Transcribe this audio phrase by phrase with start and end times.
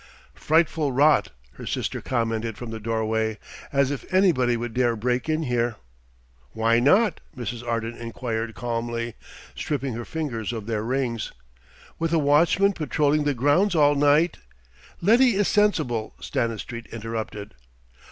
[0.33, 3.37] "Frightful rot," her sister commented from the doorway.
[3.71, 5.75] "As if anybody would dare break in here."
[6.53, 7.63] "Why not?" Mrs.
[7.63, 9.13] Arden enquired calmly,
[9.55, 11.33] stripping her fingers of their rings.
[11.99, 14.39] "With a watchman patrolling the grounds all night"
[15.01, 17.53] "Letty is sensible," Stanistreet interrupted.